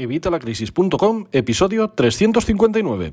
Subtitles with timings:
[0.00, 3.12] Evitalacrisis.com, episodio 359.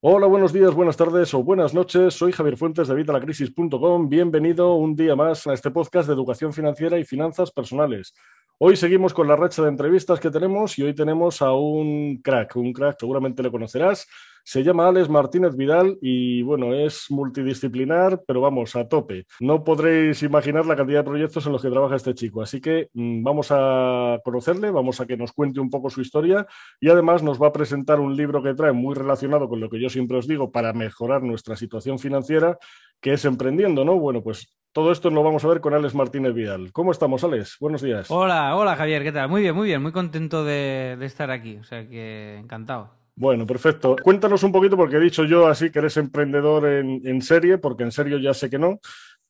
[0.00, 2.14] Hola, buenos días, buenas tardes o buenas noches.
[2.14, 4.08] Soy Javier Fuentes de Evitalacrisis.com.
[4.08, 8.14] Bienvenido un día más a este podcast de educación financiera y finanzas personales.
[8.58, 12.56] Hoy seguimos con la racha de entrevistas que tenemos y hoy tenemos a un crack,
[12.56, 14.08] un crack, seguramente le conocerás.
[14.46, 19.24] Se llama Alex Martínez Vidal y bueno, es multidisciplinar, pero vamos, a tope.
[19.40, 22.90] No podréis imaginar la cantidad de proyectos en los que trabaja este chico, así que
[22.92, 26.46] mm, vamos a conocerle, vamos a que nos cuente un poco su historia
[26.78, 29.80] y además nos va a presentar un libro que trae muy relacionado con lo que
[29.80, 32.58] yo siempre os digo para mejorar nuestra situación financiera,
[33.00, 33.98] que es Emprendiendo, ¿no?
[33.98, 36.70] Bueno, pues todo esto lo vamos a ver con Alex Martínez Vidal.
[36.72, 37.56] ¿Cómo estamos, Alex?
[37.58, 38.10] Buenos días.
[38.10, 39.30] Hola, hola Javier, ¿qué tal?
[39.30, 43.03] Muy bien, muy bien, muy contento de, de estar aquí, o sea que encantado.
[43.16, 43.96] Bueno, perfecto.
[44.02, 47.92] Cuéntanos un poquito, porque he dicho yo así que eres emprendedor en, serie, porque en
[47.92, 48.80] serio ya sé que no,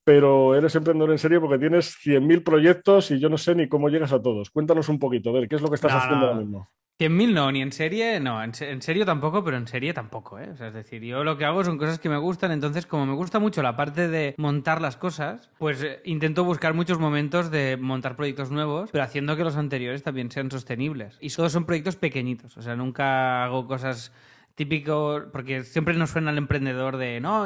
[0.04, 3.88] pero eres emprendedor en serie porque tienes 100.000 proyectos y yo no sé ni cómo
[3.88, 4.50] llegas a todos.
[4.50, 6.68] Cuéntanos un poquito, a ver, ¿qué es lo que estás haciendo ahora mismo?
[7.00, 10.48] 100.000 no, ni en serie, no, en, serio tampoco, pero en serie tampoco, ¿eh?
[10.52, 13.04] O sea, es decir, yo lo que hago son cosas que me gustan, entonces como
[13.04, 17.50] me gusta mucho la parte de montar las cosas, pues eh, intento buscar muchos momentos
[17.50, 21.18] de montar proyectos nuevos, pero haciendo que los anteriores también sean sostenibles.
[21.20, 24.12] Y todos son proyectos pequeñitos, o sea, nunca hago cosas
[24.54, 27.44] típicos, porque siempre nos suena al emprendedor de, no,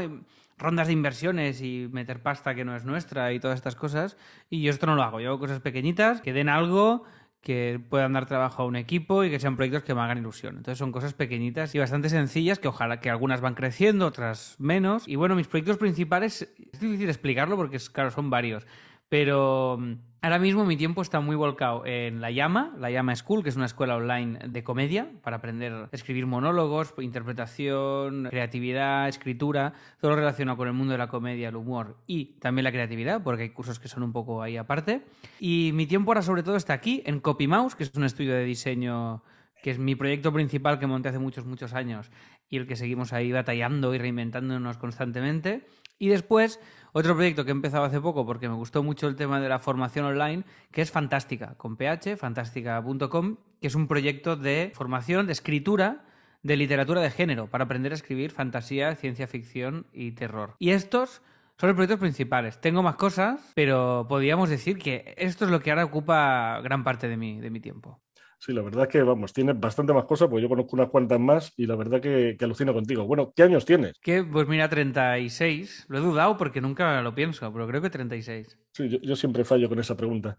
[0.59, 4.19] rondas de inversiones y meter pasta que no es nuestra y todas estas cosas,
[4.51, 7.05] y yo esto no lo hago, yo hago cosas pequeñitas que den algo
[7.43, 10.57] que puedan dar trabajo a un equipo y que sean proyectos que me hagan ilusión.
[10.57, 15.07] Entonces son cosas pequeñitas y bastante sencillas que ojalá que algunas van creciendo, otras menos.
[15.07, 18.67] Y bueno, mis proyectos principales, es difícil explicarlo porque claro, son varios,
[19.09, 19.79] pero
[20.21, 23.57] Ahora mismo mi tiempo está muy volcado en La Llama, La Llama School, que es
[23.57, 30.57] una escuela online de comedia para aprender a escribir monólogos, interpretación, creatividad, escritura, todo relacionado
[30.57, 33.79] con el mundo de la comedia, el humor y también la creatividad, porque hay cursos
[33.79, 35.03] que son un poco ahí aparte.
[35.39, 38.43] Y mi tiempo ahora sobre todo está aquí, en CopyMouse, que es un estudio de
[38.43, 39.23] diseño
[39.63, 42.11] que es mi proyecto principal que monté hace muchos, muchos años
[42.49, 45.67] y el que seguimos ahí batallando y reinventándonos constantemente.
[45.99, 46.61] Y después,
[46.93, 49.59] otro proyecto que he empezado hace poco porque me gustó mucho el tema de la
[49.59, 55.33] formación online, que es Fantástica, con PH, fantástica.com, que es un proyecto de formación, de
[55.33, 56.05] escritura,
[56.43, 60.55] de literatura de género, para aprender a escribir fantasía, ciencia ficción y terror.
[60.59, 61.23] Y estos
[61.57, 62.61] son los proyectos principales.
[62.61, 67.09] Tengo más cosas, pero podríamos decir que esto es lo que ahora ocupa gran parte
[67.09, 68.01] de mi, de mi tiempo.
[68.41, 71.19] Sí, la verdad es que, vamos, tienes bastante más cosas, porque yo conozco unas cuantas
[71.19, 73.05] más y la verdad que, que alucino contigo.
[73.05, 73.99] Bueno, ¿qué años tienes?
[74.01, 75.87] Que, pues mira, 36.
[75.89, 78.59] Lo he dudado porque nunca lo pienso, pero creo que 36.
[78.73, 80.37] Sí, yo, siempre fallo con esa pregunta.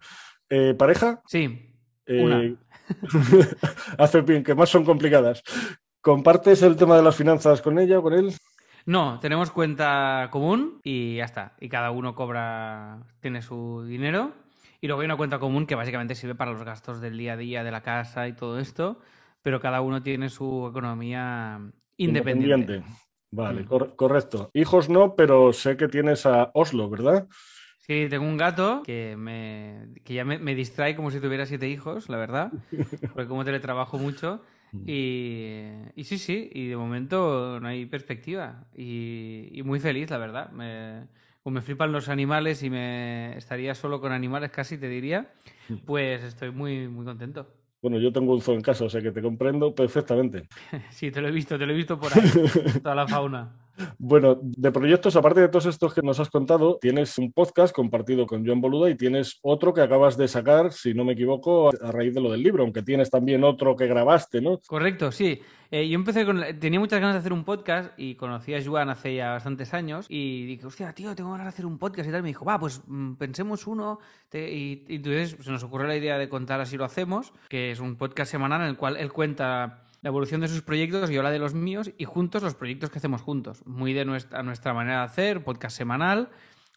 [0.49, 1.21] Eh, ¿Pareja?
[1.27, 1.75] Sí.
[2.05, 2.55] Eh,
[3.97, 5.43] hace bien, que más son complicadas.
[5.99, 8.33] ¿Compartes el tema de las finanzas con ella o con él?
[8.85, 11.57] No, tenemos cuenta común y ya está.
[11.59, 14.33] Y cada uno cobra, tiene su dinero
[14.81, 17.37] y luego hay una cuenta común que básicamente sirve para los gastos del día a
[17.37, 18.99] día de la casa y todo esto,
[19.41, 21.59] pero cada uno tiene su economía
[21.97, 22.83] independiente.
[23.31, 23.95] Vale, mm.
[23.95, 24.49] correcto.
[24.53, 27.27] Hijos no, pero sé que tienes a Oslo, ¿verdad?
[27.79, 32.07] Sí, tengo un gato que, me, que ya me, distrae como si tuviera siete hijos,
[32.07, 32.51] la verdad,
[33.13, 34.41] porque como teletrabajo mucho.
[34.71, 34.83] Mm.
[34.85, 35.65] Y,
[35.95, 38.67] y, sí, sí, y de momento no hay perspectiva.
[38.75, 40.51] Y, y muy feliz, la verdad.
[40.51, 41.07] Me,
[41.49, 45.33] o me flipan los animales y me estaría solo con animales casi, te diría,
[45.85, 47.47] pues estoy muy, muy contento.
[47.81, 50.47] Bueno, yo tengo un zoo en casa, o sea que te comprendo perfectamente.
[50.91, 52.21] Sí, te lo he visto, te lo he visto por ahí,
[52.83, 53.51] toda la fauna.
[53.97, 58.25] Bueno, de proyectos, aparte de todos estos que nos has contado, tienes un podcast compartido
[58.25, 61.91] con Joan Boluda y tienes otro que acabas de sacar, si no me equivoco, a
[61.91, 64.59] raíz de lo del libro, aunque tienes también otro que grabaste, ¿no?
[64.67, 65.41] Correcto, sí.
[65.71, 66.43] Eh, yo empecé con.
[66.59, 70.07] Tenía muchas ganas de hacer un podcast y conocí a Joan hace ya bastantes años
[70.09, 72.23] y dije, hostia, tío, tengo ganas de hacer un podcast y tal.
[72.23, 73.99] me dijo, va, pues mm, pensemos uno.
[74.33, 77.79] y, y entonces se nos ocurrió la idea de contar así lo hacemos, que es
[77.79, 81.23] un podcast semanal en el cual él cuenta la evolución de sus proyectos y yo
[81.23, 83.65] la de los míos y juntos los proyectos que hacemos juntos.
[83.65, 86.29] Muy de nuestra, nuestra manera de hacer, podcast semanal.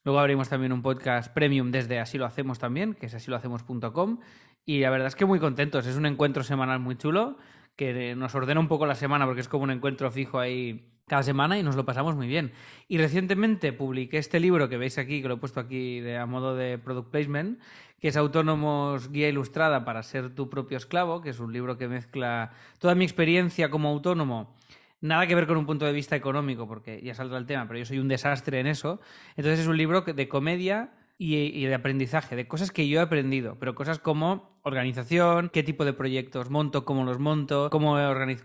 [0.04, 4.18] Luego abrimos también un podcast premium desde Así lo hacemos también, que es asilohacemos.com.
[4.64, 5.86] Y la verdad es que muy contentos.
[5.86, 7.36] Es un encuentro semanal muy chulo
[7.76, 11.22] que nos ordena un poco la semana porque es como un encuentro fijo ahí cada
[11.22, 12.52] semana y nos lo pasamos muy bien.
[12.88, 16.56] Y recientemente publiqué este libro que veis aquí, que lo he puesto aquí a modo
[16.56, 17.60] de product placement,
[18.00, 21.88] que es Autónomos Guía Ilustrada para ser tu propio esclavo, que es un libro que
[21.88, 24.54] mezcla toda mi experiencia como autónomo.
[25.00, 27.78] Nada que ver con un punto de vista económico, porque ya saldrá el tema, pero
[27.78, 29.00] yo soy un desastre en eso.
[29.36, 33.56] Entonces es un libro de comedia y, de aprendizaje, de cosas que yo he aprendido,
[33.58, 37.96] pero cosas como organización, qué tipo de proyectos monto, cómo los monto, cómo,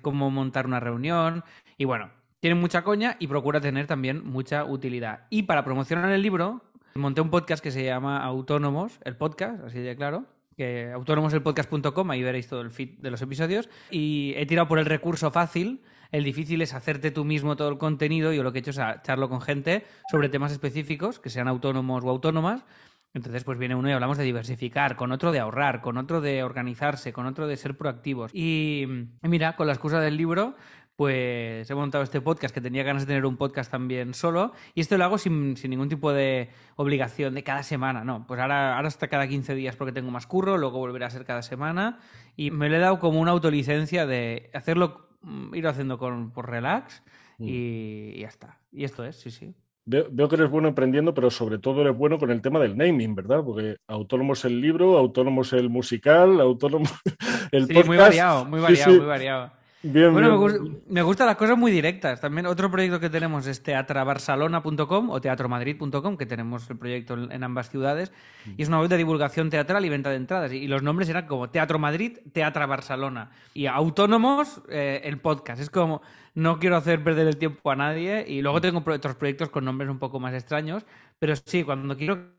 [0.01, 1.43] cómo montar una reunión.
[1.77, 5.25] Y bueno, tiene mucha coña y procura tener también mucha utilidad.
[5.29, 6.63] Y para promocionar el libro,
[6.95, 10.25] monté un podcast que se llama Autónomos, el podcast, así de claro,
[10.55, 13.69] que autónomoselpodcast.com, ahí veréis todo el feed de los episodios.
[13.91, 15.83] Y he tirado por el recurso fácil.
[16.11, 18.33] El difícil es hacerte tú mismo todo el contenido.
[18.33, 22.03] Yo lo que he hecho es echarlo con gente sobre temas específicos, que sean autónomos
[22.03, 22.65] o autónomas.
[23.13, 26.43] Entonces, pues viene uno y hablamos de diversificar, con otro de ahorrar, con otro de
[26.43, 28.31] organizarse, con otro de ser proactivos.
[28.33, 28.85] Y
[29.21, 30.55] mira, con la excusa del libro,
[30.97, 34.81] pues he montado este podcast que tenía ganas de tener un podcast también solo y
[34.81, 38.87] esto lo hago sin, ningún tipo de obligación de cada semana, no, pues ahora, ahora
[38.87, 41.99] hasta cada 15 días porque tengo más curro, luego volverá a ser cada semana
[42.35, 46.49] y me lo he dado como una autolicencia de hacerlo, mm, ir haciendo con, por
[46.49, 47.03] relax
[47.37, 47.45] mm.
[47.47, 48.59] y, ya está.
[48.71, 49.53] Y esto es, sí, sí.
[49.85, 53.13] Veo, que eres bueno emprendiendo, pero sobre todo eres bueno con el tema del naming,
[53.15, 53.41] ¿verdad?
[53.45, 56.85] Porque autónomo es el libro, autónomo es el musical, autónomo
[57.51, 60.47] el sí, muy variado, muy variado, muy variado bueno,
[60.87, 62.19] Me, gustan las cosas muy directas.
[62.19, 67.69] También otro proyecto que tenemos es teatrabarcelona.com o teatromadrid.com, que tenemos el proyecto en ambas
[67.69, 68.11] ciudades.
[68.57, 70.51] Y es una web de divulgación teatral y venta de entradas.
[70.51, 73.31] Y los nombres eran como Teatro Madrid, Teatra Barcelona.
[73.53, 75.61] Y Autónomos, eh, el podcast.
[75.61, 76.01] Es como,
[76.33, 78.25] no quiero hacer perder el tiempo a nadie.
[78.27, 80.85] Y luego tengo otros proyectos con nombres un poco más extraños.
[81.19, 82.35] Pero sí, cuando quiero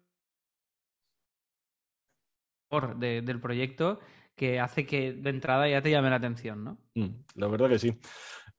[2.98, 3.98] del proyecto
[4.38, 6.78] que hace que de entrada ya te llame la atención, ¿no?
[6.94, 7.94] Mm, la verdad que sí.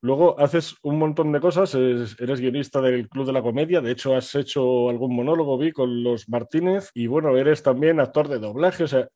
[0.02, 4.14] Luego haces un montón de cosas, eres guionista del Club de la Comedia, de hecho
[4.14, 8.84] has hecho algún monólogo, vi, con los Martínez, y bueno, eres también actor de doblaje,
[8.84, 9.08] o sea,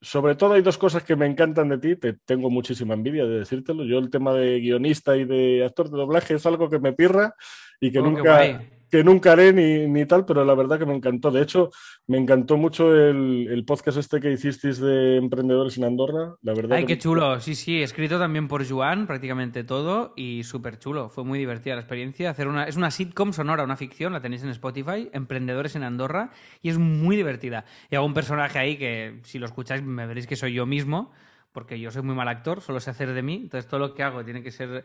[0.00, 3.40] sobre todo hay dos cosas que me encantan de ti, te tengo muchísima envidia de
[3.40, 6.92] decírtelo, yo el tema de guionista y de actor de doblaje es algo que me
[6.92, 7.34] pirra
[7.80, 10.94] y que oh, nunca que nunca haré ni, ni, tal, pero la verdad que me
[10.94, 11.30] encantó.
[11.30, 11.70] De hecho,
[12.06, 16.34] me encantó mucho el, el podcast este que hicisteis de emprendedores en Andorra.
[16.42, 17.40] La verdad Ay, qué chulo.
[17.40, 21.08] Sí, sí, escrito también por Joan, prácticamente todo, y súper chulo.
[21.08, 22.30] Fue muy divertida la experiencia.
[22.30, 26.30] Hacer una, es una sitcom sonora, una ficción, la tenéis en Spotify, Emprendedores en Andorra,
[26.62, 27.64] y es muy divertida.
[27.90, 31.12] Y hago un personaje ahí que, si lo escucháis, me veréis que soy yo mismo
[31.52, 34.02] porque yo soy muy mal actor, solo sé hacer de mí, entonces todo lo que
[34.02, 34.84] hago tiene que ser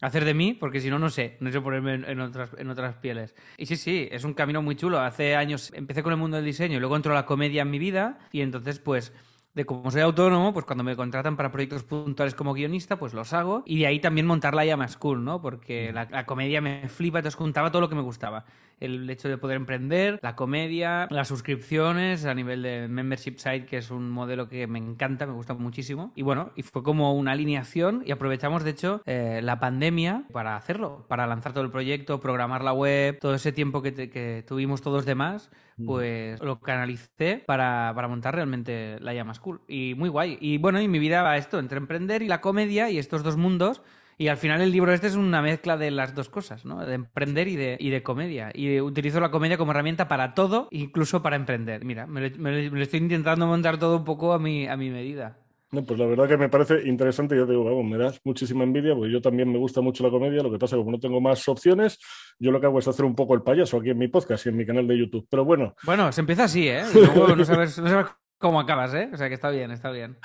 [0.00, 2.96] hacer de mí, porque si no, no sé, no sé ponerme en, otras, en otras
[2.96, 3.34] pieles.
[3.56, 5.00] Y sí, sí, es un camino muy chulo.
[5.00, 7.78] Hace años empecé con el mundo del diseño y luego entró la comedia en mi
[7.78, 9.12] vida y entonces pues
[9.54, 13.32] de como soy autónomo, pues cuando me contratan para proyectos puntuales como guionista, pues los
[13.32, 13.62] hago.
[13.66, 15.40] Y de ahí también montar la llama school, ¿no?
[15.40, 18.44] Porque la, la, comedia me flipa, entonces contaba todo lo que me gustaba
[18.80, 23.78] el hecho de poder emprender, la comedia, las suscripciones a nivel de membership site, que
[23.78, 26.12] es un modelo que me encanta, me gusta muchísimo.
[26.14, 30.56] Y bueno, y fue como una alineación y aprovechamos, de hecho, eh, la pandemia para
[30.56, 34.82] hacerlo, para lanzar todo el proyecto, programar la web, todo ese tiempo que, que tuvimos
[34.82, 35.86] todos demás, mm.
[35.86, 39.60] pues lo canalicé para, para, montar realmente la llama school.
[39.68, 40.38] Y muy guay.
[40.40, 43.36] Y bueno, y mi vida va esto, entre emprender y la comedia y estos dos
[43.36, 43.82] mundos
[44.18, 46.84] y al final el libro este es una mezcla de las dos cosas, ¿no?
[46.84, 48.50] De emprender y de, y de comedia.
[48.54, 51.84] Y utilizo la comedia como herramienta para todo, incluso para emprender.
[51.84, 55.38] Mira, me lo, estoy intentando montar todo un poco a mi, a mi medida.
[55.74, 57.36] No, pues la verdad que me parece interesante.
[57.36, 60.10] Yo te digo, vamos, me das muchísima envidia, porque yo también me gusta mucho la
[60.10, 60.40] comedia.
[60.40, 61.98] Lo que pasa es que como no tengo más opciones,
[62.38, 64.50] yo lo que hago es hacer un poco el payaso aquí en mi podcast y
[64.50, 65.26] en mi canal de YouTube.
[65.28, 65.74] Pero bueno.
[65.82, 66.84] Bueno, se empieza así, ¿eh?
[66.94, 68.06] Luego no sabes, no sabes
[68.38, 69.10] cómo acabas, ¿eh?
[69.12, 70.16] O sea que está bien, está bien.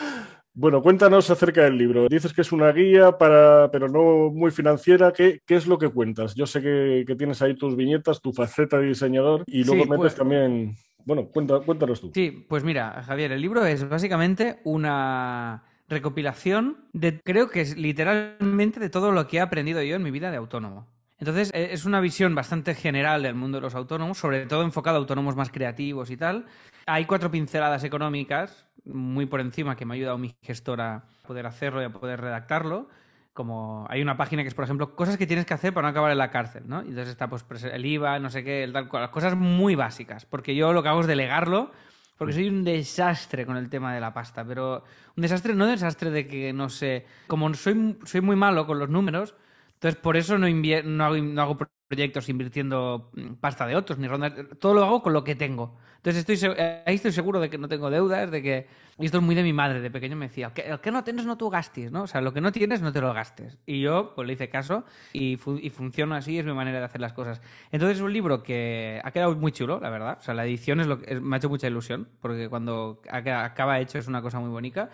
[0.53, 2.07] Bueno, cuéntanos acerca del libro.
[2.09, 5.13] Dices que es una guía para, pero no muy financiera.
[5.13, 6.35] ¿Qué, qué es lo que cuentas?
[6.35, 10.15] Yo sé que, tienes ahí tus viñetas, tu faceta de diseñador y luego metes pues
[10.15, 10.75] también.
[11.05, 12.11] Bueno, cuéntanos tú.
[12.13, 18.79] Sí, pues mira, Javier, el libro es básicamente una recopilación de, creo que es literalmente
[18.79, 20.87] de todo lo que he aprendido yo en mi vida de autónomo.
[21.19, 24.97] Entonces, e, es una visión bastante general del mundo de los autónomos, sobre todo enfocado
[24.97, 26.45] a autónomos más creativos y tal.
[26.85, 31.45] Hay cuatro pinceladas económicas muy por encima que me ha ayudado mi gestora a poder
[31.45, 32.89] hacerlo y a poder redactarlo.
[33.33, 35.91] Como hay una página que es, por ejemplo, cosas que tienes que hacer para no
[35.91, 36.81] acabar en la cárcel, ¿no?
[36.83, 40.55] Y entonces está pues el IVA, no sé qué, el tal cosas muy básicas, porque
[40.55, 41.71] yo lo que hago es delegarlo,
[42.17, 44.83] porque soy un desastre con el tema de la pasta, pero
[45.15, 48.89] un desastre, no desastre de que, no sé, como soy, soy muy malo con los
[48.89, 49.35] números,
[49.79, 51.57] entonces por eso no, no, hago, no hago
[51.87, 55.77] proyectos invirtiendo pasta de otros, ni rondas, todo lo hago con lo que tengo.
[55.95, 56.53] Entonces estoy,
[56.85, 58.67] ahí estoy seguro de que no tengo deudas, de que...
[58.97, 61.25] Y esto es muy de mi madre, de pequeño me decía, el que no tienes
[61.25, 62.03] no tú gastes, ¿no?
[62.03, 63.57] O sea, lo que no tienes no te lo gastes.
[63.65, 64.83] Y yo pues le hice caso
[65.13, 67.41] y, funciona así, es mi manera de hacer las cosas.
[67.71, 70.17] Entonces es un libro que ha quedado muy chulo, la verdad.
[70.19, 73.79] O sea, la edición es lo que me ha hecho mucha ilusión, porque cuando acaba
[73.79, 74.89] hecho es una cosa muy bonita.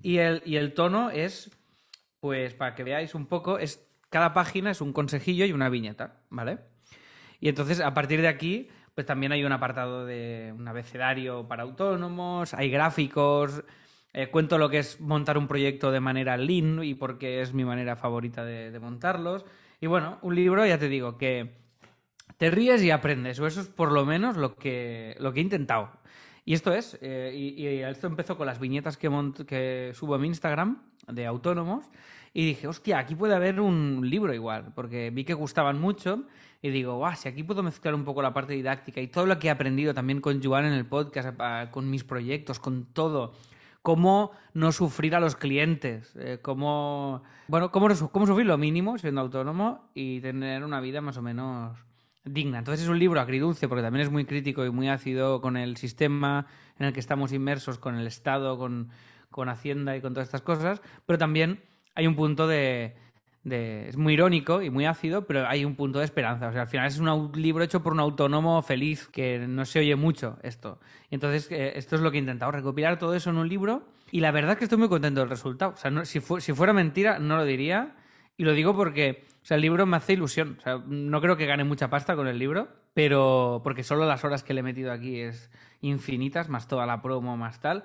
[0.00, 1.50] Y el, y el tono es,
[2.20, 6.20] pues para que veáis un poco, es cada página es un consejillo y una viñeta,
[6.28, 6.58] ¿vale?
[7.40, 11.62] Y entonces a partir de aquí pues también hay un apartado de un abecedario para
[11.62, 13.64] autónomos, hay gráficos,
[14.12, 17.64] eh, cuento lo que es montar un proyecto de manera lean y porque es mi
[17.64, 19.44] manera favorita de, montarlos.
[19.80, 21.56] Y bueno, un libro, ya te digo, que
[22.36, 25.42] te ríes y aprendes, o eso es por lo menos lo que, lo que he
[25.42, 25.90] intentado.
[26.50, 29.08] Y esto es, eh, y, esto empezó con las viñetas que,
[29.46, 31.84] que subo a mi Instagram de autónomos.
[32.34, 36.24] Y dije, hostia, aquí puede haber un libro igual, porque vi que gustaban mucho
[36.60, 39.38] y digo, guau, si aquí puedo mezclar un poco la parte didáctica y todo lo
[39.38, 41.38] que he aprendido también con Joan en el podcast,
[41.70, 43.32] con mis proyectos, con todo,
[43.82, 49.20] cómo no sufrir a los clientes, eh, cómo, bueno, cómo, cómo sufrir lo mínimo siendo
[49.20, 51.78] autónomo y tener una vida más o menos
[52.32, 52.58] digna.
[52.58, 55.76] Entonces es un libro agridulce porque también es muy crítico y muy ácido con el
[55.76, 56.46] sistema
[56.78, 58.90] en el que estamos inmersos, con el Estado, con,
[59.30, 61.60] con Hacienda y con todas estas cosas, pero también
[61.94, 62.96] hay un punto de,
[63.44, 66.48] es muy irónico y muy ácido, pero hay un punto de esperanza.
[66.48, 69.80] O sea, al final es un libro hecho por un autónomo feliz, que no se
[69.80, 70.78] oye mucho esto.
[71.10, 73.88] Y entonces, eh, esto es lo que he intentado, recopilar todo eso en un libro.
[74.10, 75.72] Y la verdad es que estoy muy contento del resultado.
[75.72, 77.96] O sea, si, si, fuera mentira, no lo diría.
[78.36, 80.56] Y lo digo porque sea, el libro me hace ilusión.
[80.60, 84.24] O sea, no creo que gane mucha pasta con el libro, pero porque solo las
[84.24, 87.82] horas que le he metido aquí es infinitas, más toda la promo, más tal.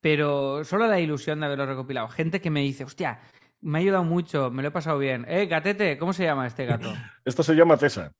[0.00, 2.06] Pero solo la ilusión de haberlo recopilado.
[2.08, 3.18] Gente que me dice, hostia,
[3.60, 5.26] me ha ayudado mucho, me lo he pasado bien.
[5.28, 6.88] Eh, gatete, ¿cómo se llama este gato?
[7.24, 8.12] Esta se llama Tessa.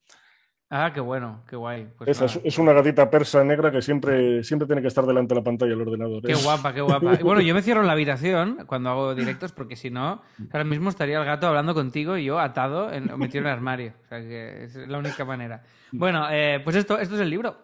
[0.70, 1.88] Ah, qué bueno, qué guay.
[1.96, 5.44] Pues es, una gatita persa negra que siempre, siempre tiene que estar delante de la
[5.44, 6.22] pantalla del ordenador.
[6.22, 7.16] Qué guapa, qué guapa.
[7.22, 10.20] bueno, yo me cierro en la habitación cuando hago directos porque si no,
[10.52, 13.94] ahora mismo estaría el gato hablando contigo y yo atado, en, metido en el armario.
[14.04, 15.62] O sea que es la única manera.
[15.90, 17.56] Bueno, eh, pues esto, esto es el libro.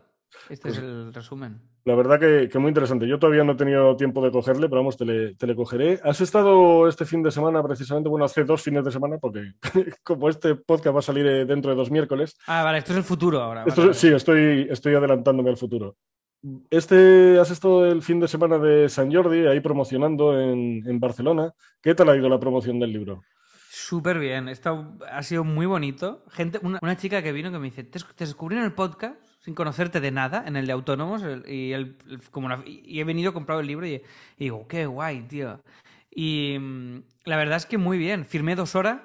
[0.48, 1.60] Este es pues el resumen.
[1.84, 3.06] La verdad que, muy interesante.
[3.06, 6.00] Yo todavía no he tenido tiempo de cogerle, pero vamos, te le, cogeré.
[6.02, 8.08] ¿Has estado este fin de semana precisamente?
[8.08, 9.52] Bueno, hace dos fines de semana, porque
[10.02, 12.38] como este podcast va a salir eh, dentro de dos miércoles.
[12.46, 13.66] Ah, vale, esto es el futuro ahora.
[13.92, 15.96] Sí, estoy, estoy adelantándome al futuro.
[16.70, 21.52] Este, has estado el fin de semana de San Jordi ahí promocionando en, Barcelona.
[21.82, 23.24] ¿Qué tal ha ido la promoción del libro?
[23.68, 26.24] Súper bien, Esto ha sido muy bonito.
[26.30, 29.54] Gente, una, chica que vino que me dice, ¿te, te descubrí en el podcast sin
[29.54, 33.86] conocerte de nada en el de autónomos y, y he venido a comprar el libro
[33.86, 34.02] y,
[34.38, 35.60] digo, qué guay, tío.
[36.10, 38.24] Y mm, la verdad es que muy bien.
[38.24, 39.00] Firmé dos horas,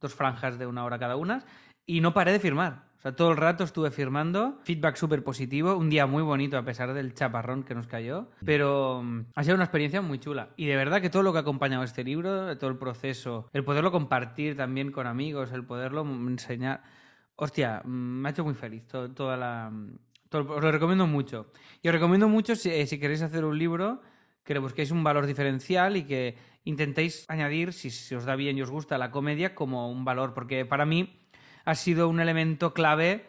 [0.00, 1.44] dos franjas de una hora cada una,
[1.86, 2.84] y no paré de firmar.
[2.98, 6.62] O sea, todo el rato estuve firmando, feedback súper positivo, un día muy bonito a
[6.62, 10.50] pesar del chaparrón que nos cayó, pero mm, ha sido una experiencia muy chula.
[10.56, 13.64] Y de verdad que todo lo que ha acompañado este libro, todo el proceso, el
[13.64, 16.82] poderlo compartir también con amigos, el poderlo enseñar
[17.42, 19.72] Hostia, me ha hecho muy feliz toda la...
[20.30, 21.50] os lo recomiendo mucho.
[21.80, 24.02] Y os recomiendo mucho eh, si, queréis hacer un libro
[24.44, 28.62] que le busquéis un valor diferencial y que intentéis añadir, si, os da bien y
[28.62, 31.18] os gusta, la comedia como un valor, porque para mí
[31.64, 33.24] ha sido un elemento clave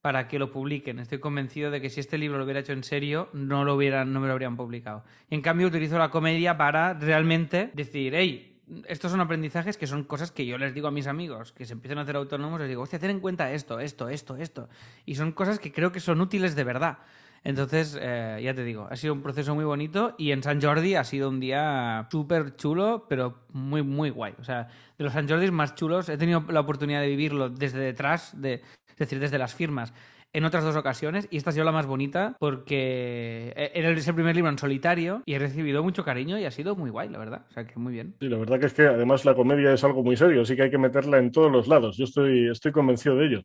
[0.00, 0.98] para que lo publiquen.
[0.98, 4.12] Estoy convencido de que si este libro lo hubiera hecho en serio, no, lo hubieran,
[4.12, 5.04] no me lo habrían publicado.
[5.30, 8.51] En cambio utilizo la comedia para realmente decir, hey,
[8.86, 11.72] estos son aprendizajes que son cosas que yo les digo a mis amigos que se
[11.72, 14.68] empiezan a hacer autónomos, les digo, hostia, ten en cuenta esto, esto, esto, esto.
[15.06, 16.98] Y son cosas que creo que son útiles de verdad.
[17.44, 20.94] Entonces, eh, ya te digo, ha sido un proceso muy bonito y en San Jordi
[20.94, 24.34] ha sido un día súper chulo, pero muy, muy guay.
[24.38, 27.80] O sea, de los San Jordis más chulos, he tenido la oportunidad de vivirlo desde
[27.80, 29.92] detrás, de, es decir, desde las firmas
[30.32, 34.34] en otras dos ocasiones y esta ha sido la más bonita porque era el primer
[34.34, 37.46] libro en solitario y he recibido mucho cariño y ha sido muy guay, la verdad.
[37.50, 38.14] O sea que muy bien.
[38.20, 40.62] Sí, la verdad que es que además la comedia es algo muy serio, así que
[40.62, 41.96] hay que meterla en todos los lados.
[41.96, 43.42] Yo estoy, estoy convencido de ello.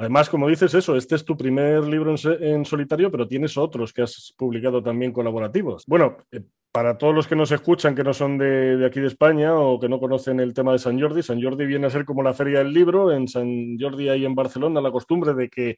[0.00, 4.02] Además, como dices eso, este es tu primer libro en, solitario, pero tienes otros que
[4.02, 5.84] has publicado también colaborativos.
[5.88, 6.40] Bueno, eh,
[6.70, 9.80] para todos los que nos escuchan que no son de, de, aquí de España o
[9.80, 12.32] que no conocen el tema de San Jordi, San Jordi viene a ser como la
[12.32, 13.10] feria del libro.
[13.10, 15.76] En San Jordi hay en Barcelona la costumbre de que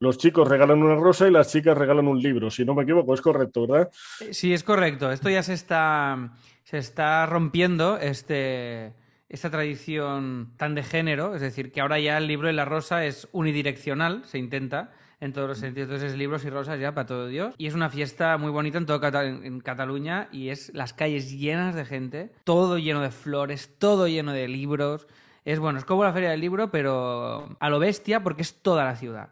[0.00, 2.50] los chicos regalan una rosa y las chicas regalan un libro.
[2.50, 3.90] Si no me equivoco, es correcto, ¿verdad?
[4.30, 5.12] Sí, es correcto.
[5.12, 6.32] Esto ya se está,
[6.64, 8.94] se está rompiendo, este,
[9.28, 11.34] esta tradición tan de género.
[11.34, 14.90] Es decir, que ahora ya el libro y la rosa es unidireccional, se intenta
[15.20, 15.88] en todos los sentidos.
[15.90, 17.54] Entonces es libros y rosas ya para todo Dios.
[17.58, 21.74] Y es una fiesta muy bonita en todo en Cataluña y es las calles llenas
[21.74, 25.06] de gente, todo lleno de flores, todo lleno de libros.
[25.44, 28.84] Es bueno, es como la feria del libro, pero a lo bestia porque es toda
[28.84, 29.28] la ciudad.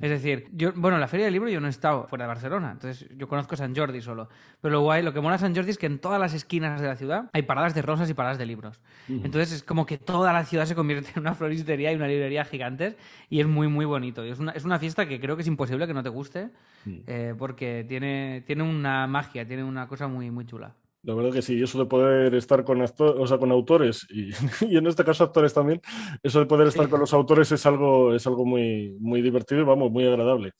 [0.00, 2.28] Es decir, yo, bueno, en la Feria del Libro yo no he estado fuera de
[2.28, 4.28] Barcelona, entonces yo conozco San Jordi solo.
[4.60, 6.86] Pero lo guay, lo que mola San Jordi es que en todas las esquinas de
[6.86, 8.80] la ciudad hay paradas de rosas y paradas de libros.
[9.08, 12.44] Entonces es como que toda la ciudad se convierte en una floristería y una librería
[12.44, 12.96] gigantes
[13.28, 14.24] y es muy, muy bonito.
[14.24, 16.50] Y es, una, es una fiesta que creo que es imposible que no te guste
[16.86, 20.74] eh, porque tiene, tiene una magia, tiene una cosa muy, muy chula.
[21.04, 24.30] La verdad que sí, eso de poder estar con, o sea, con autores y,
[24.70, 25.80] y, en este caso actores también,
[26.22, 29.64] eso de poder estar con los autores es algo, es algo muy, muy divertido y
[29.64, 30.52] vamos, muy agradable.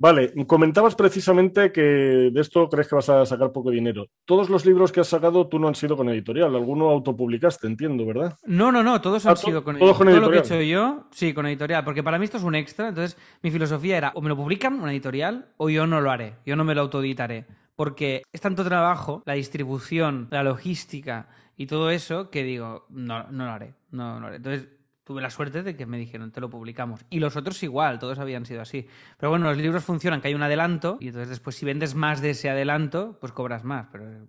[0.00, 4.06] Vale, comentabas precisamente que de esto crees que vas a sacar poco dinero.
[4.26, 8.06] Todos los libros que has sacado tú no han sido con editorial, alguno autopublicaste, entiendo,
[8.06, 8.36] ¿verdad?
[8.44, 10.14] No, no, no, todos han ah, sido con, editorial.
[10.14, 12.54] Todo lo que he hecho yo, sí, con editorial, porque para mí esto es un
[12.54, 16.12] extra, entonces mi filosofía era o me lo publican una editorial o yo no lo
[16.12, 17.46] haré, yo no me lo autoeditaré
[17.78, 23.44] porque es tanto trabajo, la distribución, la logística y todo eso, que digo, no, no
[23.44, 24.36] lo haré, no, no lo haré.
[24.38, 24.68] Entonces,
[25.04, 27.06] tuve la suerte de que me dijeron, te lo publicamos.
[27.08, 28.88] Y los otros igual, todos habían sido así.
[29.16, 32.20] Pero bueno, los libros funcionan, que hay un adelanto, y entonces después si vendes más
[32.20, 33.86] de ese adelanto, pues cobras más.
[33.92, 34.26] Pero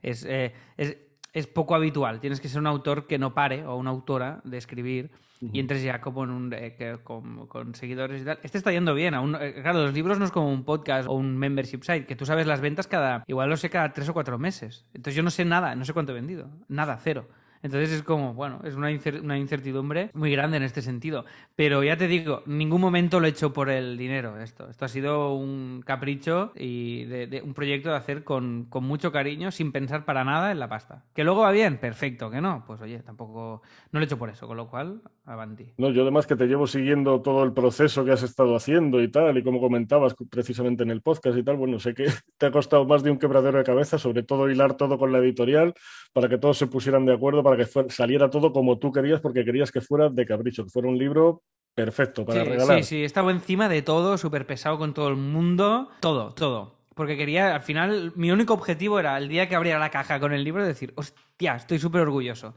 [0.00, 0.96] es, eh, es,
[1.32, 2.20] es poco habitual.
[2.20, 5.10] Tienes que ser un autor que no pare, o una autora, de escribir,
[5.40, 8.38] y entres ya como en un, eh, con, seguidores y tal.
[8.42, 9.14] Este está yendo bien.
[9.14, 12.14] Aún, eh, claro, los libros no es como un podcast o un membership site, que
[12.14, 14.84] tú sabes las ventas cada, igual lo sé cada tres o cuatro meses.
[14.94, 16.48] Entonces yo no sé nada, no sé cuánto he vendido.
[16.68, 17.28] Nada, cero.
[17.62, 21.24] Entonces es como, bueno, es una, incertidumbre muy grande en este sentido.
[21.54, 24.68] Pero ya te digo, en ningún momento lo he hecho por el dinero esto.
[24.68, 29.50] Esto ha sido un capricho y de, un proyecto de hacer con, con, mucho cariño,
[29.50, 31.04] sin pensar para nada en la pasta.
[31.14, 32.30] Que luego va bien, perfecto.
[32.30, 35.72] Que no, pues oye, tampoco, no lo he hecho por eso, con lo cual, avanti.
[35.78, 39.08] No, yo además que te llevo siguiendo todo el proceso que has estado haciendo y
[39.08, 42.06] tal, y como comentabas precisamente en el podcast y tal, bueno, sé que
[42.38, 45.18] te ha costado más de un quebradero de cabeza, sobre todo hilar todo con la
[45.18, 45.74] editorial,
[46.12, 49.44] para que todos se pusieran de acuerdo para que saliera todo como tú querías, porque
[49.44, 51.42] querías que fuera de capricho, que fuera un libro
[51.74, 52.78] perfecto para regalar.
[52.78, 56.82] Sí, sí, estaba encima de todo, súper pesado con todo el mundo, todo, todo.
[56.94, 60.32] Porque quería, al final, mi único objetivo era el día que abriera la caja con
[60.32, 62.54] el libro decir, hostia, estoy súper orgulloso.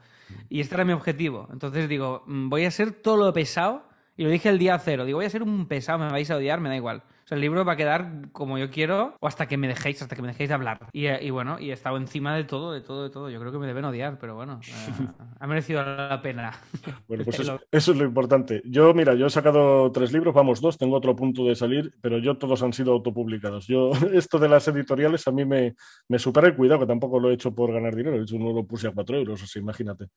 [0.50, 1.48] Y este era mi objetivo.
[1.54, 3.84] Entonces digo, mm, voy a ser todo lo pesado.
[4.18, 5.06] Y lo dije el día cero.
[5.06, 7.04] Digo, voy a ser un pesado, me vais a odiar, me da igual.
[7.25, 10.00] O sea, el libro va a quedar como yo quiero o hasta que me dejéis,
[10.00, 10.77] hasta que me dejéis de hablar.
[10.94, 13.32] Y, y bueno, y he estado encima de todo, de todo, de todo.
[13.32, 15.08] Yo creo que me deben odiar, pero bueno, eh,
[15.39, 16.53] ha merecido la pena.
[17.08, 18.62] Bueno, pues eso, es lo importante.
[18.63, 22.20] Yo, mira, yo he sacado tres libros, vamos, dos, tengo otro punto de salir, pero
[22.20, 23.65] yo todos han sido autopublicados.
[23.65, 25.74] Yo, esto de las editoriales a mí me,
[26.08, 28.53] me supera el cuidado, que tampoco lo he hecho por ganar dinero, de hecho uno
[28.53, 30.10] lo puse a cuatro euros, o sea, imagínate.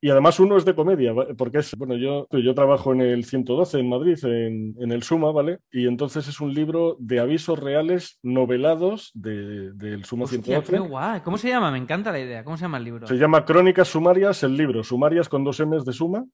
[0.00, 3.80] Y además uno es de comedia, porque es, bueno, yo, yo trabajo en el 112
[3.80, 5.58] en Madrid, en, en el Suma, ¿vale?
[5.72, 11.20] Y entonces es un libro de avisos reales novelados del de, Suma Hostia, Qué guay.
[11.20, 11.70] ¿Cómo se llama?
[11.70, 12.44] Me encanta la idea.
[12.44, 13.06] ¿Cómo se llama el libro?
[13.06, 14.82] Se llama Crónicas Sumarias, el libro.
[14.84, 16.24] Sumarias con dos M's de suma.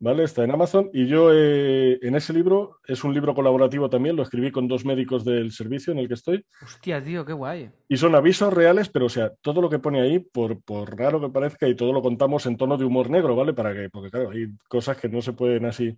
[0.00, 0.24] ¿vale?
[0.24, 4.22] Está en Amazon y yo eh, en ese libro, es un libro colaborativo también, lo
[4.22, 6.44] escribí con dos médicos del servicio en el que estoy.
[6.62, 7.70] Hostia, tío, qué guay.
[7.86, 11.20] Y son avisos reales, pero o sea, todo lo que pone ahí, por, por raro
[11.20, 13.52] que parezca, y todo lo contamos en tono de humor negro, ¿vale?
[13.52, 15.94] Para que, porque claro, hay cosas que no se pueden así.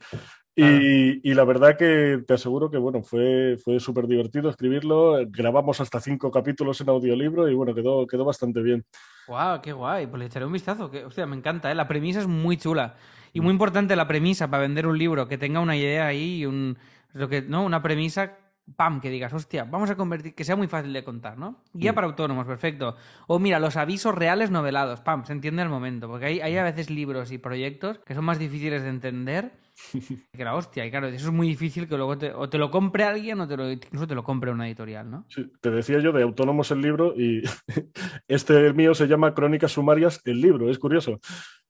[0.55, 5.19] Y, y, la verdad que te aseguro que bueno, fue, fue súper divertido escribirlo.
[5.29, 8.85] Grabamos hasta cinco capítulos en audiolibro y bueno, quedó, quedó bastante bien.
[9.27, 9.63] ¡Guau!
[9.63, 10.07] ¡Qué guay!
[10.07, 10.91] Pues le echaré un vistazo.
[10.91, 11.75] Que, hostia, me encanta, ¿eh?
[11.75, 12.97] La premisa es muy chula.
[13.33, 16.47] Y muy importante la premisa para vender un libro, que tenga una idea ahí y
[16.47, 16.77] un,
[17.15, 17.65] lo que, ¿no?
[17.65, 18.39] una premisa
[18.77, 21.63] pam, que digas, hostia, vamos a convertir, que sea muy fácil de contar, ¿no?
[21.73, 22.97] Guía para autónomos, perfecto.
[23.27, 26.63] O mira, los avisos reales novelados, pam, se entiende al momento, porque hay, hay a
[26.63, 29.53] veces libros y proyectos que son más difíciles de entender
[30.33, 32.71] que la hostia, y claro, eso es muy difícil que luego te, o te lo
[32.71, 35.25] compre alguien o te lo, incluso te lo compre una editorial, ¿no?
[35.29, 37.43] Sí, te decía yo de autónomos el libro y
[38.29, 41.21] este mío se llama Crónicas Sumarias el libro, es curioso.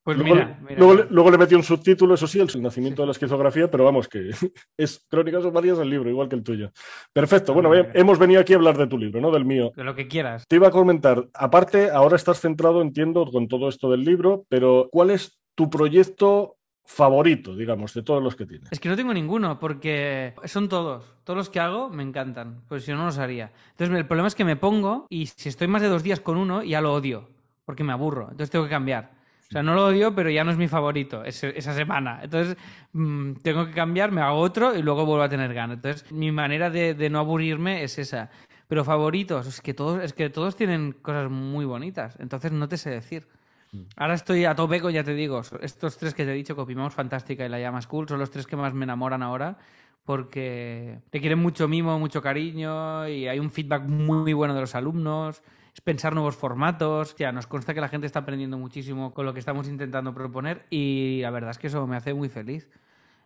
[0.05, 3.71] Pues luego, mira, luego, le metí un subtítulo, eso sí, el nacimiento de la esquizografía,
[3.71, 4.31] pero vamos, que
[4.77, 6.73] es Crónicas o varias el libro, igual que el tuyo.
[7.13, 9.31] Perfecto, bueno, hemos venido aquí a hablar de tu libro, ¿no?
[9.31, 9.71] Del mío.
[9.77, 10.45] De lo que quieras.
[10.49, 14.89] Te iba a comentar, aparte, ahora estás centrado, entiendo, con todo esto del libro, pero
[14.91, 18.71] ¿cuál es tu proyecto favorito, digamos, de todos los que tienes?
[18.71, 21.05] Es que no tengo ninguno, porque son todos.
[21.25, 23.53] Todos los que hago me encantan, pues si no, no los haría.
[23.71, 26.37] Entonces, el problema es que me pongo y si estoy más de dos días con
[26.37, 27.29] uno, ya lo odio,
[27.65, 28.25] porque me aburro.
[28.25, 29.23] Entonces tengo que cambiar.
[29.49, 32.21] O sea, no lo odio, pero ya no es mi favorito esa semana.
[32.23, 32.57] Entonces,
[32.95, 35.77] mm, tengo que cambiar, me hago otro y luego vuelvo a tener ganas.
[35.77, 38.31] Entonces, mi manera de, no aburrirme es esa.
[38.67, 42.17] Pero favoritos, es que, todos, es que todos tienen cosas muy bonitas.
[42.19, 43.29] Entonces, no te sé decir.
[43.73, 43.83] Mm.
[43.97, 46.95] Ahora estoy a tope con, ya te digo, estos tres que te he dicho, Copimamos
[46.95, 49.59] Fantástica y La Llama School, son los tres que más me enamoran ahora
[50.05, 54.75] porque te quieren mucho mimo, mucho cariño y hay un feedback muy bueno de los
[54.75, 55.43] alumnos
[55.75, 57.17] es pensar nuevos formatos.
[57.17, 60.67] Ya, nos consta que la gente está aprendiendo muchísimo con lo que estamos intentando proponer
[60.71, 62.69] y la verdad es que eso me hace muy feliz.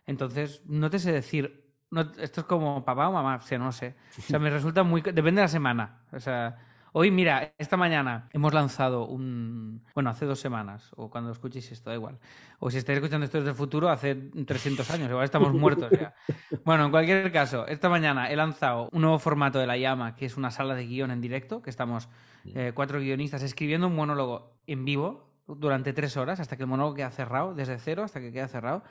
[0.05, 1.65] Entonces, no te sé decir,
[2.19, 3.95] esto es como papá o mamá, o sea, no sé.
[4.17, 5.01] O sea, me resulta muy...
[5.01, 6.03] Depende de la semana.
[6.13, 6.57] O sea,
[6.91, 9.83] hoy, mira, esta mañana hemos lanzado un...
[9.93, 12.19] Bueno, hace dos semanas, o cuando escuchéis esto, da igual.
[12.59, 16.13] O si estáis escuchando esto desde el futuro, hace 300 años, igual estamos muertos ya.
[16.65, 20.25] Bueno, en cualquier caso, esta mañana he lanzado un nuevo formato de La Llama, que
[20.25, 22.09] es una sala de guion en directo, que estamos
[22.45, 26.95] eh, cuatro guionistas escribiendo un monólogo en vivo durante tres horas hasta que el monólogo
[26.95, 28.83] queda cerrado, desde cero hasta que queda cerrado.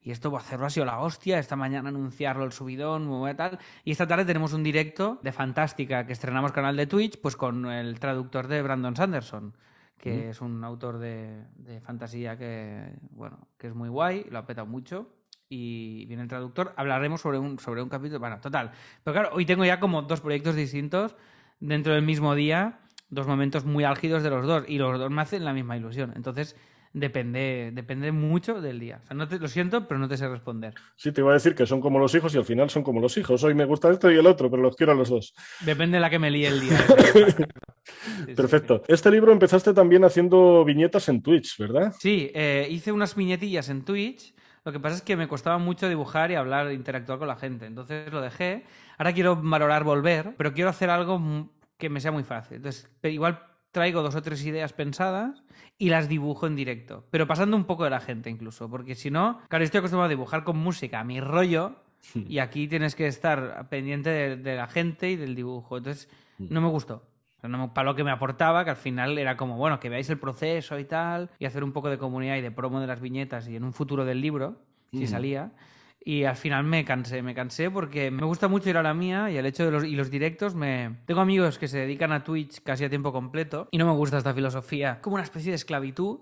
[0.00, 3.58] Y esto va a hacerlo ha sido la hostia, esta mañana anunciarlo el subidón, tal.
[3.84, 7.66] Y esta tarde tenemos un directo de Fantástica que estrenamos canal de Twitch, pues con
[7.66, 9.54] el traductor de Brandon Sanderson,
[9.98, 14.46] que es un autor de, de, fantasía que, bueno, que es muy guay, lo ha
[14.46, 15.08] petado mucho.
[15.50, 18.70] Y viene el traductor, hablaremos sobre un, sobre un capítulo, bueno, total.
[19.02, 21.16] Pero claro, hoy tengo ya como dos proyectos distintos
[21.58, 22.80] dentro del mismo día
[23.10, 26.12] dos momentos muy álgidos de los dos y los dos me hacen la misma ilusión.
[26.16, 26.56] Entonces,
[26.98, 29.00] depende, depende mucho del día.
[29.02, 30.74] O sea, no te, lo siento, pero no te sé responder.
[30.96, 33.00] Sí, te iba a decir que son como los hijos y al final son como
[33.00, 33.42] los hijos.
[33.44, 35.34] Hoy me gusta esto y el otro, pero los quiero a los dos.
[35.60, 36.78] Depende de la que me líe el día.
[38.36, 38.82] Perfecto.
[38.88, 41.92] Este libro empezaste también haciendo viñetas en Twitch, ¿verdad?
[41.98, 44.34] Sí, eh, hice unas viñetillas en Twitch.
[44.64, 47.66] Lo que pasa es que me costaba mucho dibujar y hablar, interactuar con la gente.
[47.66, 48.64] Entonces lo dejé.
[48.98, 52.56] Ahora quiero valorar volver, pero quiero hacer algo que me sea muy fácil.
[52.56, 55.42] Entonces, igual traigo dos o tres ideas pensadas
[55.76, 59.10] y las dibujo en directo, pero pasando un poco de la gente incluso, porque si
[59.10, 61.76] no, claro, estoy acostumbrado a dibujar con música, a mi rollo,
[62.14, 65.78] y aquí tienes que estar pendiente de, la gente y del dibujo.
[65.78, 66.46] Entonces, hmm.
[66.50, 67.02] no me gustó.
[67.40, 70.78] para lo que me aportaba, que al final era como, bueno, que veáis el proceso
[70.78, 73.56] y tal, y hacer un poco de comunidad y de promo de las viñetas y
[73.56, 74.56] en un futuro del libro,
[74.92, 75.08] si hmm.
[75.08, 75.52] salía.
[76.00, 79.30] Y al final me cansé, me cansé porque me gusta mucho ir a la mía
[79.30, 81.00] y el hecho de los, y los directos me...
[81.06, 84.18] Tengo amigos que se dedican a Twitch casi a tiempo completo y no me gusta
[84.18, 85.00] esta filosofía.
[85.00, 86.20] Como una especie de esclavitud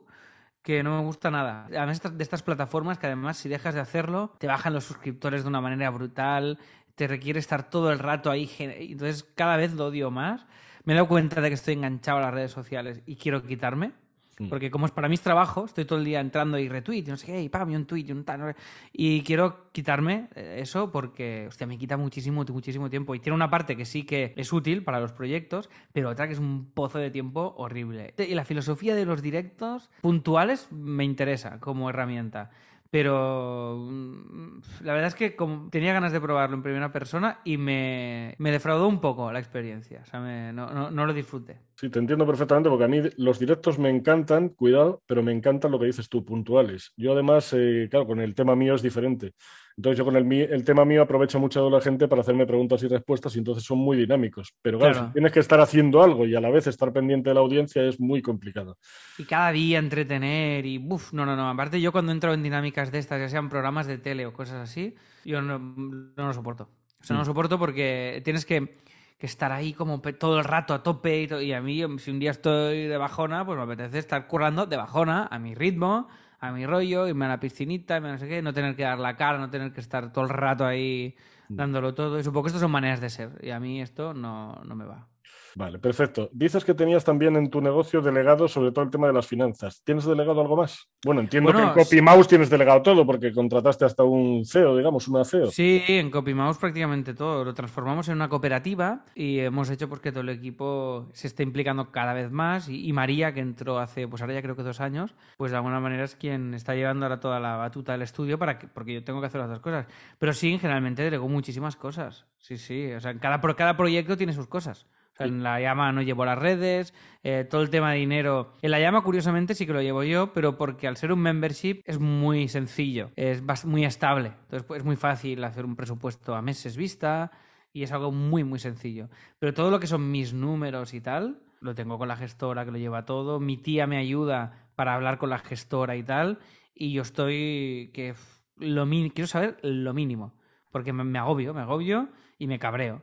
[0.63, 1.67] que no me gusta nada.
[1.67, 5.49] Además de estas plataformas que además si dejas de hacerlo te bajan los suscriptores de
[5.49, 6.59] una manera brutal,
[6.97, 10.47] te requiere estar todo el rato ahí, entonces cada vez lo odio más.
[10.85, 13.93] Me he cuenta de que estoy enganchado a las redes sociales y quiero quitarme.
[14.39, 14.49] Mm.
[14.49, 17.17] Porque como es para mis trabajos, estoy todo el día entrando y retweet, y no
[17.17, 18.55] sé qué, y pam, y un tweet, y un tal.
[18.93, 23.15] Y quiero quitarme eh, eso porque, hostia, me quita muchísimo, muchísimo tiempo.
[23.15, 26.35] Y tiene una parte que sí que es útil para los proyectos, pero otra que
[26.35, 28.15] es un pozo de tiempo horrible.
[28.19, 32.51] Y la filosofía de los directos puntuales me interesa como herramienta
[32.91, 35.37] pero mm, la verdad es que
[35.71, 40.03] tenía ganas de probarlo en primera persona y me, defraudó un poco la experiencia.
[40.03, 41.59] O sea, no, lo disfruté.
[41.77, 45.71] Sí, te entiendo perfectamente porque a mí los directos me encantan, cuidado, pero me encantan
[45.71, 46.93] lo que dices tú, puntuales.
[46.97, 49.35] Yo además, eh, claro, con el tema mío es diferente.
[49.77, 52.83] Entonces yo con el, el, tema mío aprovecho mucho a la gente para hacerme preguntas
[52.83, 54.55] y respuestas y entonces son muy dinámicos.
[54.63, 57.35] Pero claro, Si tienes que estar haciendo algo y a la vez estar pendiente de
[57.35, 58.79] la audiencia es muy complicado.
[59.19, 61.51] Y cada día entretener y, uff, no, no, no.
[61.51, 64.71] Aparte yo cuando entro en dinámicas de estas, ya sean programas de tele o cosas
[64.71, 64.95] así,
[65.27, 66.71] yo no, no lo soporto.
[67.01, 67.27] O sea, no lo mm.
[67.27, 68.79] soporto porque tienes que,
[69.19, 72.19] que, estar ahí como todo el rato a tope y, y a mí, si un
[72.19, 76.09] día estoy de bajona, pues me apetece estar currando de bajona a mi ritmo
[76.41, 79.17] a mi rollo, irme a la piscinita, no sé qué, no tener que dar la
[79.17, 81.15] cara, no tener que estar todo el rato ahí
[81.49, 81.57] mm.
[81.57, 82.19] dándolo todo.
[82.19, 83.39] Y supongo que estas son maneras de ser.
[83.43, 85.07] Y a mí esto no, no me va.
[85.57, 86.29] Vale, perfecto.
[86.35, 89.81] Dices que tenías también en tu negocio delegado sobre todo el tema de las finanzas.
[89.83, 90.87] ¿Tienes delegado algo más?
[91.03, 95.25] Bueno, entiendo que en CopyMouse tienes delegado todo porque contrataste hasta un CEO, digamos, una
[95.25, 95.51] CEO.
[95.51, 97.43] Sí, en CopyMouse prácticamente todo.
[97.43, 101.43] Lo transformamos en una cooperativa y hemos hecho pues, que todo el equipo se esté
[101.43, 102.69] implicando cada vez más.
[102.69, 105.81] Y, María, que entró hace, pues ahora ya creo que dos años, pues de alguna
[105.81, 109.05] manera es quien está llevando ahora toda la batuta del estudio para que, porque yo
[109.05, 109.87] tengo que hacer las dos cosas.
[110.19, 112.27] Pero sí, generalmente delegó muchísimas cosas.
[112.37, 112.93] Sí, sí.
[112.93, 114.87] O sea, cada, cada proyecto tiene sus cosas
[115.19, 118.53] en la llama no llevo las redes, eh, todo el tema de dinero.
[118.63, 121.83] En la llama, curiosamente, sí que lo llevo yo, pero porque al ser un membership
[121.85, 124.33] es muy sencillo, es muy estable.
[124.43, 127.31] Entonces pues, es muy fácil hacer un presupuesto a meses vista
[127.73, 129.09] y es algo muy, muy sencillo.
[129.39, 132.71] Pero todo lo que son mis números y tal, lo tengo con la gestora que
[132.71, 133.41] lo lleva todo.
[133.41, 136.39] Mi tía me ayuda para hablar con la gestora y tal.
[136.75, 138.15] Y yo estoy que
[138.57, 140.35] lo quiero saber lo mínimo,
[140.71, 143.03] porque me agobio, me agobio y me cabreo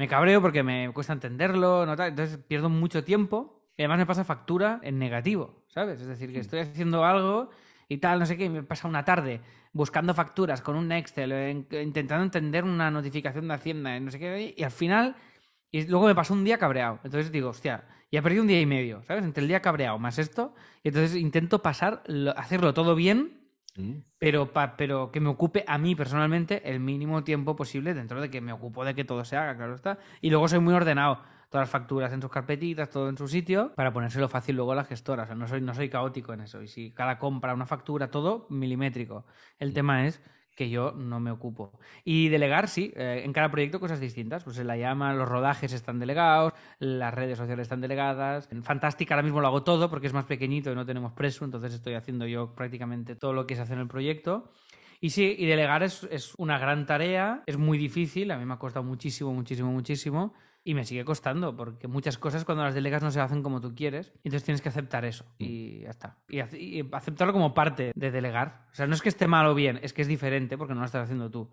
[0.00, 1.92] me cabreo porque me cuesta entenderlo, ¿no?
[1.92, 6.00] entonces pierdo mucho tiempo y además me pasa factura en negativo, ¿sabes?
[6.00, 6.40] Es decir, que mm.
[6.40, 7.50] estoy haciendo algo
[7.86, 9.42] y tal, no sé qué, y me pasa una tarde
[9.74, 14.62] buscando facturas con un Excel, intentando entender una notificación de Hacienda, no sé qué, y
[14.62, 15.16] al final,
[15.70, 17.00] y luego me pasó un día cabreado.
[17.04, 19.22] Entonces digo, hostia, ya perdí un día y medio, ¿sabes?
[19.22, 22.04] Entre el día cabreado más esto, y entonces intento pasar,
[22.36, 23.39] hacerlo todo bien
[23.76, 23.98] Mm.
[24.18, 28.40] Pero, pero que me ocupe a mí personalmente el mínimo tiempo posible dentro de que
[28.40, 29.98] me ocupo de que todo se haga, claro está.
[30.20, 31.22] Y luego soy muy ordenado.
[31.50, 34.76] Todas las facturas en sus carpetitas, todo en su sitio, para ponérselo fácil luego a
[34.76, 35.24] la gestora.
[35.24, 36.62] O sea, no soy, no soy caótico en eso.
[36.62, 39.24] Y si cada compra, una factura, todo milimétrico.
[39.58, 39.74] El mm.
[39.74, 40.22] tema es
[40.60, 41.72] que yo no me ocupo.
[42.04, 44.44] Y delegar, sí, eh, en cada proyecto cosas distintas.
[44.44, 48.46] Pues en la llama, los rodajes están delegados, las redes sociales están delegadas.
[48.52, 51.46] En Fantástica ahora mismo lo hago todo porque es más pequeñito y no tenemos preso,
[51.46, 54.50] entonces estoy haciendo yo prácticamente todo lo que se hace en el proyecto.
[55.00, 58.52] Y sí, y delegar es, es una gran tarea, es muy difícil, a mí me
[58.52, 60.34] ha costado muchísimo, muchísimo, muchísimo.
[60.62, 63.74] Y me sigue costando, porque muchas cosas cuando las delegas no se hacen como tú
[63.74, 66.18] quieres, entonces tienes que aceptar eso y ya está.
[66.28, 68.66] Y, aceptarlo como parte de delegar.
[68.70, 70.80] O sea, no es que esté mal o bien, es que es diferente porque no
[70.80, 71.50] lo estás haciendo tú.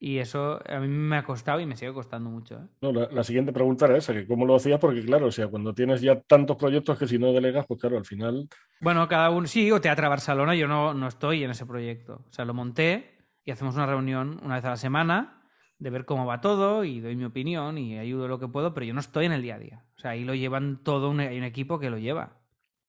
[0.00, 2.56] Y eso a mí me ha costado y me sigue costando mucho.
[2.56, 2.66] ¿eh?
[2.80, 5.74] No, la, siguiente pregunta era esa, que cómo lo hacías, porque claro, o sea, cuando
[5.74, 8.48] tienes ya tantos proyectos que si no delegas, pues claro, al final...
[8.80, 12.24] Bueno, cada uno, sí, o Teatro Barcelona, yo no, no estoy en ese proyecto.
[12.28, 15.37] O sea, lo monté y hacemos una reunión una vez a la semana
[15.78, 18.86] de ver cómo va todo y doy mi opinión y ayudo lo que puedo, pero
[18.86, 19.84] yo no estoy en el día a día.
[19.96, 22.36] O sea, ahí lo llevan todo, un, hay un equipo que lo lleva.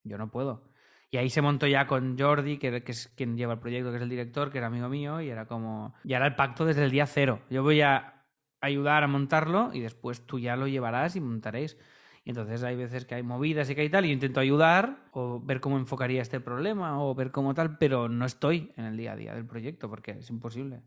[0.04, 0.70] Yo no puedo.
[1.12, 3.98] Y ahí se montó ya con Jordi, que, que, es quien lleva el proyecto, que
[3.98, 5.96] es el director, que era amigo mío, y era como.
[6.04, 7.42] Ya era el pacto desde el día cero.
[7.50, 8.26] Yo voy a
[8.62, 11.78] ayudar a montarlo y después tú ya lo llevarás y montaréis.
[12.26, 15.08] Y entonces hay veces que hay movidas y que hay tal, y yo intento ayudar
[15.12, 18.98] o ver cómo enfocaría este problema o ver cómo tal, pero no estoy en el
[18.98, 20.82] día a día del proyecto porque es imposible.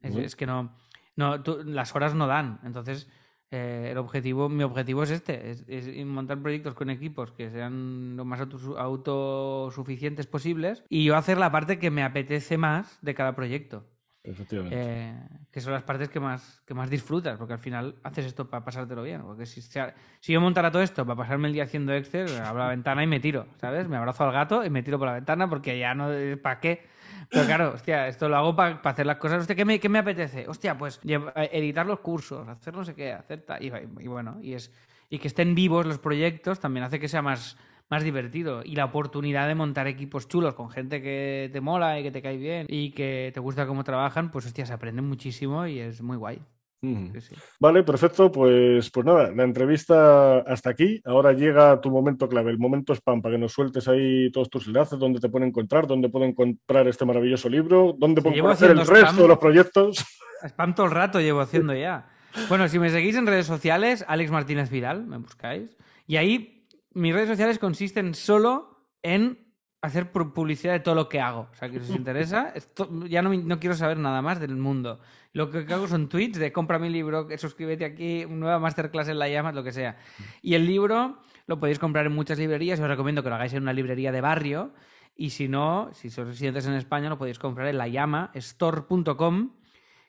[0.00, 0.76] Es, es que no.
[1.18, 2.60] No tú, las horas no dan.
[2.64, 3.08] Entonces
[3.50, 8.24] eh, el objetivo, mi objetivo es este, es, montar proyectos con equipos que sean lo
[8.24, 13.84] más autosuficientes posibles y yo hacer la parte que me apetece más de cada proyecto.
[14.22, 14.76] Efectivamente.
[14.78, 15.14] Eh,
[15.50, 18.64] que son las partes que más, que más disfrutas, porque al final haces esto para
[18.64, 19.22] pasártelo bien.
[19.22, 22.68] Porque si, si yo montara todo esto para pasarme el día haciendo Excel, abro la
[22.68, 23.88] ventana y me tiro, ¿sabes?
[23.88, 26.10] Me abrazo al gato y me tiro por la ventana porque ya no.
[26.42, 26.86] ¿Para qué?
[27.30, 29.46] Pero claro, hostia, esto lo hago para hacer las cosas.
[29.46, 30.48] ¿qué me, ¿qué me, apetece?
[30.48, 33.62] Hostia, pues eh, editar los cursos, hacer no sé qué, hacer tal.
[33.62, 34.72] Y, bueno, y, es,
[35.10, 37.56] que estén vivos los proyectos también hace que sea más,
[37.88, 38.62] más divertido.
[38.64, 42.22] Y la oportunidad de montar equipos chulos con gente que te mola y que te
[42.22, 46.02] cae bien y que te gusta cómo trabajan, pues hostia, se aprende muchísimo y es
[46.02, 46.40] muy guay.
[46.80, 47.34] Sí, sí.
[47.58, 48.30] Vale, perfecto.
[48.30, 51.00] Pues, pues nada, la entrevista hasta aquí.
[51.04, 54.66] Ahora llega tu momento clave, el momento spam, para que nos sueltes ahí todos tus
[54.68, 58.86] enlaces, dónde te pueden encontrar, dónde pueden comprar este maravilloso libro, dónde pueden conocer el
[58.86, 60.04] resto de los proyectos.
[60.44, 62.10] Spam todo el rato llevo haciendo ya.
[62.48, 65.76] Bueno, si me seguís en redes sociales, Alex Martínez Viral, me buscáis.
[66.06, 69.47] Y ahí mis redes sociales consisten solo en
[69.80, 71.48] hacer publicidad de todo lo que hago.
[71.52, 74.56] O sea, que si os interesa, esto, ya no, no, quiero saber nada más del
[74.56, 74.98] mundo.
[75.32, 79.28] Lo que hago son tweets de compra mi libro, suscríbete aquí, nueva masterclass en la
[79.28, 79.96] llama, lo que sea.
[80.42, 82.80] Y el libro lo podéis comprar en muchas librerías.
[82.80, 84.72] Os recomiendo que lo hagáis en una librería de barrio.
[85.16, 89.50] Y si no, si sois residentes en España, lo podéis comprar en la llama store.com,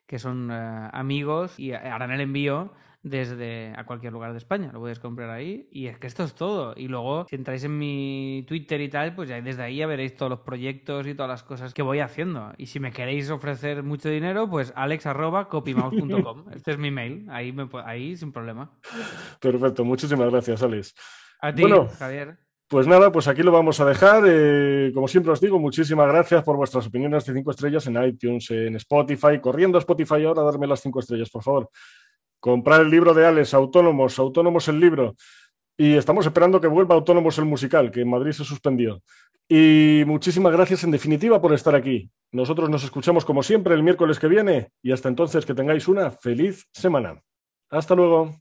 [0.05, 4.71] que son uh, amigos y harán el envío desde a cualquier lugar de España.
[4.73, 5.67] Lo podéis comprar ahí.
[5.71, 6.73] Y es que esto es todo.
[6.75, 10.15] Y luego, si entráis en mi Twitter y tal, pues ya desde ahí ya veréis
[10.15, 12.53] todos los proyectos y todas las cosas que voy haciendo.
[12.57, 16.45] Y si me queréis ofrecer mucho dinero, pues alex.copymouse.com.
[16.53, 17.25] este es mi mail.
[17.29, 18.71] Ahí, me, ahí sin problema.
[19.39, 19.85] Perfecto.
[19.85, 20.93] Muchísimas gracias, Alex.
[21.41, 22.37] A ti, bueno, Javier.
[22.67, 24.23] Pues nada, pues aquí lo vamos a dejar.
[24.27, 28.51] Eh, como siempre os digo, muchísimas gracias por vuestras opiniones de cinco estrellas en iTunes,
[28.51, 29.39] en Spotify.
[29.41, 31.71] Corriendo a Spotify ahora, darme las cinco estrellas, por favor
[32.39, 35.15] comprar el libro de Alex, Autónomos, Autónomos el libro.
[35.77, 39.01] Y estamos esperando que vuelva Autónomos el musical, que en Madrid se suspendió.
[39.47, 42.09] Y muchísimas gracias en definitiva por estar aquí.
[42.31, 46.11] Nosotros nos escuchamos como siempre el miércoles que viene y hasta entonces que tengáis una
[46.11, 47.21] feliz semana.
[47.69, 48.35] Hasta luego.